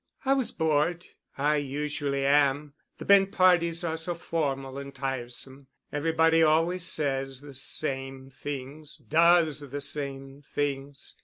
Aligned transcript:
"I 0.25 0.33
was 0.33 0.51
bored. 0.51 1.05
I 1.37 1.57
usually 1.57 2.25
am. 2.25 2.73
The 2.97 3.05
Bent 3.05 3.31
parties 3.31 3.83
are 3.83 3.97
so 3.97 4.15
formal 4.15 4.79
and 4.79 4.95
tiresome. 4.95 5.67
Everybody 5.93 6.41
always 6.41 6.81
says 6.81 7.41
the 7.41 7.53
same 7.53 8.31
things—does 8.31 9.59
the 9.69 9.79
same 9.81 10.41
things." 10.41 11.17